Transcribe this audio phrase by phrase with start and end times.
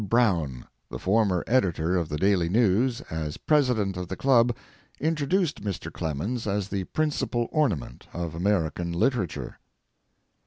[0.09, 4.51] Brown, the former editor of the Daily News, as president of the club,
[4.99, 5.93] introduced Mr.
[5.93, 9.59] Clemens as the principal ornament of American literature.